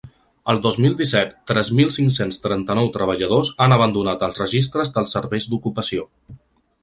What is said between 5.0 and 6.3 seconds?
serveis d’ocupació.